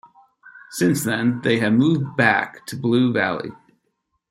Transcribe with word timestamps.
Since 0.71 1.03
then, 1.03 1.41
they 1.43 1.59
have 1.59 1.73
moved 1.73 2.17
back 2.17 2.65
to 2.65 2.75
Blue 2.75 3.13
Valley. 3.13 3.51